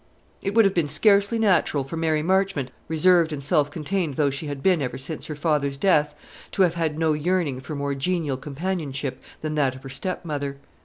[0.41, 4.47] It would have been scarcely natural for Mary Marchmont, reserved and self contained though she
[4.47, 6.15] had been ever since her father's death,
[6.53, 10.57] to have had no yearning for more genial companionship than that of her stepmother.